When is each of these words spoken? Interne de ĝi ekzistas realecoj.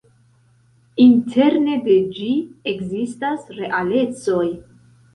Interne 1.05 1.77
de 1.89 1.99
ĝi 2.17 2.31
ekzistas 2.75 3.49
realecoj. 3.63 4.45